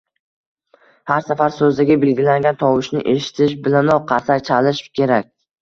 [1.11, 5.33] har safar so‘zdagi belgilangan tovushni eshitishi bilanoq qarsak chalishi kerak.